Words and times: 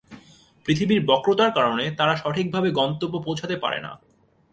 পৃথিবীর 0.65 1.01
বক্রতার 1.05 1.51
কারণে 1.51 1.85
তারা 1.97 2.13
সঠিকভাবে 2.15 2.69
গন্তব্যে 2.71 3.19
পৌঁছাতে 3.25 3.55
পারে 3.57 3.79
না। 3.81 3.91